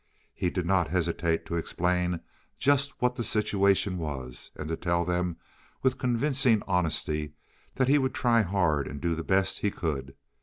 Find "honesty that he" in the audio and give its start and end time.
6.65-7.99